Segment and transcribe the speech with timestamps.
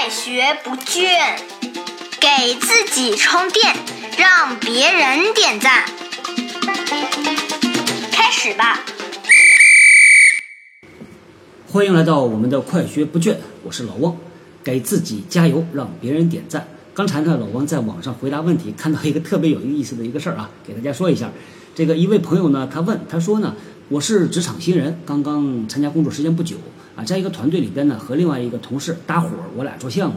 [0.00, 1.08] 快学不倦，
[2.20, 3.74] 给自己充电，
[4.16, 5.84] 让别人点赞。
[8.12, 8.78] 开始吧！
[11.66, 14.16] 欢迎来到我们的快学不倦，我是老汪，
[14.62, 16.68] 给自己加油，让别人点赞。
[16.94, 21.32] 刚才呢，老汪在网上回答问题，看到一个特别有意思的一个事儿啊，给大家说一下。
[21.74, 23.56] 这个一位朋友呢，他问他说呢，
[23.88, 26.54] 我是职场新人，刚刚参加工作时间不久。
[26.98, 30.16] 啊，在一个团队里边呢，和另外一个同事搭伙，我俩做项目。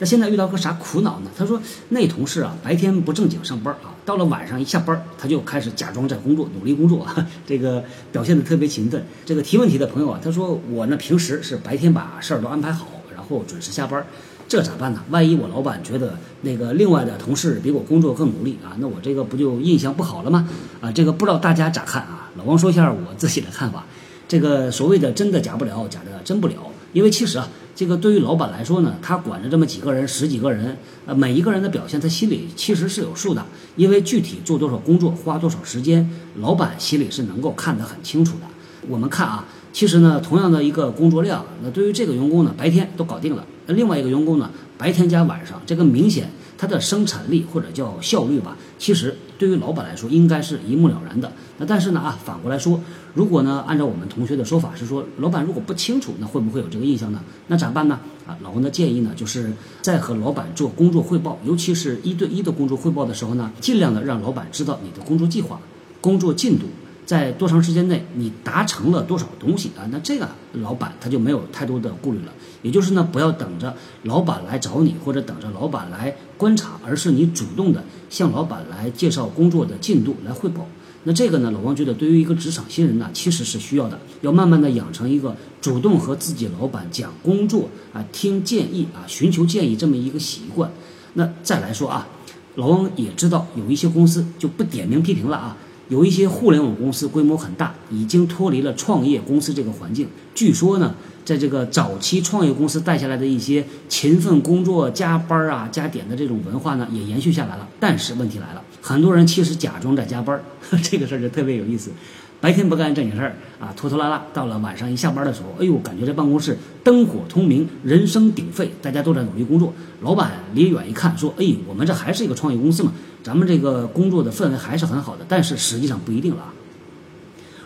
[0.00, 1.30] 那现在遇到个啥苦恼呢？
[1.38, 1.58] 他说，
[1.90, 7.06] 那同事啊，白天不正经上班啊，到了晚上一下班，他就开始假装在工作，努力工作，
[7.46, 9.06] 这个表现的特别勤奋。
[9.24, 14.04] 这个提问题的朋友啊，他说，我呢平时是白天把事儿都安排好，然后准时下班，
[14.48, 15.00] 这咋办呢？
[15.10, 20.46] 万一我老板觉得那个另外的同事比我工作更努力啊，那我这个不就印象不好了吗？
[20.80, 22.30] 啊，这个不知道大家咋看啊？
[22.36, 23.86] 老王说一下我自己的看法。
[24.28, 26.54] 这个所谓的真的假不了，假的真不了。
[26.92, 33.44] 因为其实啊，这个对于老板来说呢，他管着这么几个人、十几个人，呃，每一个人的表现，他心里其实是有数的。
[33.76, 38.46] 因为具体做多少工作、花多少时间，老板心里是能够看得很清楚的。
[38.88, 51.32] 我们看啊，其实呢，同样的一个工作量，那对于这个员工呢，白天都搞定了；那另外一个员工呢，白天加晚上，这个明显他的生产力或者叫效率吧，其实对于老板来说，应该是一目了然的。
[51.58, 52.80] 那但是呢啊，反过来说。
[53.14, 57.20] 如果呢，按照我们同学的说法是说，老板如果不清楚，那会不会有这个印象呢？
[57.46, 57.98] 那咋办呢？
[58.26, 65.58] 啊，老王的建议呢，就是在和老板做工作汇报，尤其是一对一的工作汇报的时候呢，尽量的让老板知道你的工作计划、
[66.00, 66.66] 工作进度，
[67.06, 69.88] 在多长时间内你达成了多少东西啊？
[69.90, 72.32] 那这个老板他就没有太多的顾虑了。
[72.62, 80.66] 也就是呢，不要等着老板来找你，或者等着老板来观察，而是你主动的向老板来介绍工作的进度来汇报。
[81.04, 90.68] 那这个呢，老王觉得对于一个职场新人呢，其实是需要的，要慢慢的养成一个主动和自己老板讲工作啊、听建议啊、寻求建议这么一个习惯。
[91.14, 92.08] 那再来说啊，
[92.56, 95.56] 老王也知道有一些公司就不点名批评了啊，
[95.88, 100.08] 有一些互联网公司规模很大，已经脱离了创业公司这个环境。
[100.34, 107.68] 据说呢，在这个早期创业公司带下来的一些勤奋工作、加班啊、加点的这种文化呢，也延续下来了。
[107.78, 108.62] 但是问题来了。
[108.82, 110.42] 很多人其实假装在加班儿，
[110.82, 111.90] 这个事儿就特别有意思。
[112.38, 119.72] 白天不干正经事儿啊，拖拖拉拉，到了晚上一下班的时候，哎呦，感觉这办公室灯火通明，人声鼎沸，大家都在努力工作。
[120.02, 122.92] 老板离远一看，说：“哎，我们这还是一个创业公司嘛，
[123.22, 126.52] 咱们这个工作的氛围还是很好的。”但是实际上不一定了。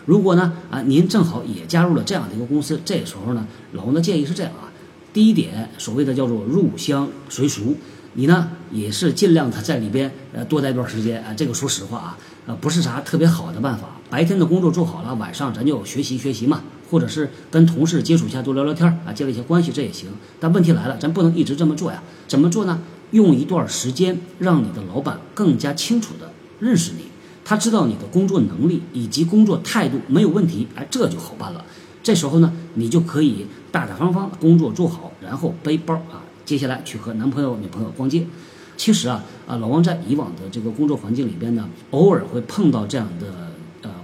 [0.06, 4.70] 如果呢啊，您正好也加入了这样的一个公司，这时候呢，老王的建议是这样啊：
[5.12, 7.76] 第一点，所谓的叫做入乡随俗。
[8.14, 13.88] 你呢也是尽量的在里边呃多待一段时间啊，这个说实话啊，呃不是啥特别好的办法。
[14.10, 20.10] 白天的工作做好了，晚上咱就学习学习嘛，或者是跟同事接触一下，多聊聊天啊，建立一些关系，这也行。
[20.40, 22.02] 但问题来了，咱不能一直这么做呀。
[22.26, 22.82] 怎么做呢？
[23.12, 27.04] 用一段时间让你的老板更加清楚的认识你，
[27.44, 31.64] 他知道你的工作能力以及工作态度没有问题，哎，这就好办了。
[32.02, 36.22] 这时候呢，你就可以大大方方工作做好，然后背包啊。
[36.44, 38.26] 接下来去和男朋友、女朋友逛街。
[38.76, 43.26] 其实啊，啊，老王在以往的这个工作环境里边呢，偶尔会碰到这样的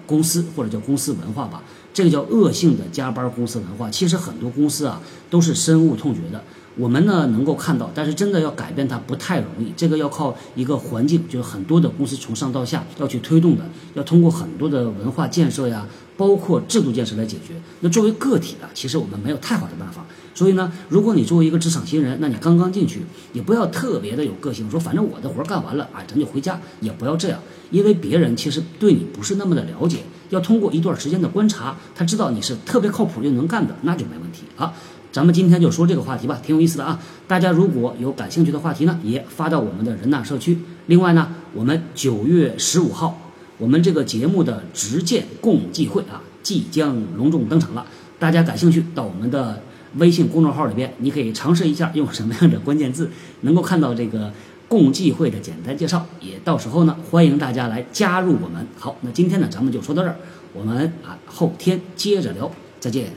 [0.06, 1.62] 公司或者叫公司文化吧，
[1.92, 3.90] 这个叫恶性的加班公司文化。
[3.90, 6.42] 其实很多公司啊都是深恶痛绝的。
[6.76, 13.64] 我们呢能够看到，但是真的要改变它不太容易，这个要靠一个环境，就是很多的公司从上到下要去推动的，
[13.94, 17.54] 要通过很多的文化建设呀，包括制度建设来解决。
[17.80, 20.04] 那作为个体的，其实我们没有太好的办法。
[20.34, 23.00] 所以呢，如果你作为一个职场新人，那你刚刚进去，
[23.32, 34.74] 也不要特别的有个性，说反正我的活干完了啊，咱就回家，也不要这样，因为别人其实对你不是那么的了解，要通过一段时间的观察，他知道你是特别靠谱又能干的，那就没问题啊，
[35.16, 37.00] 咱们今天就说这个话题吧，挺有意思的啊。
[37.26, 40.58] 大家如果有感兴趣的话题呢，也发到我们的人大社区。
[40.88, 43.18] 另外呢，我们九月十五号，
[43.56, 47.86] 我们这个节目的直荐共济会啊，即将隆重登场了。
[48.18, 49.62] 大家感兴趣，到我们的。
[49.96, 53.08] 微信公众号里边，你可以尝试一下用什么样的关键字，
[53.40, 54.30] 能够看到这个
[54.68, 56.04] 共济会的简单介绍。
[56.20, 58.66] 也到时候呢，欢迎大家来加入我们。
[58.78, 60.16] 好，那今天呢，咱们就说到这儿，
[60.52, 63.10] 我们啊后天接着聊，再见。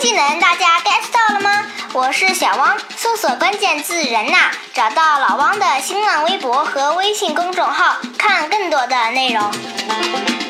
[0.00, 1.66] 技能大家 get 到了吗？
[1.92, 10.47] 我是小汪，搜索关键字“人呐”，找到老汪的新浪微博和微信公众号，看更多的内容。